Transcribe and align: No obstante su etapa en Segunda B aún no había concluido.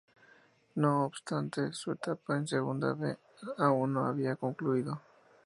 No 0.75 1.05
obstante 1.05 1.73
su 1.73 1.91
etapa 1.91 2.35
en 2.35 2.47
Segunda 2.47 2.93
B 2.95 3.15
aún 3.59 3.93
no 3.93 4.07
había 4.07 4.35
concluido. 4.35 4.99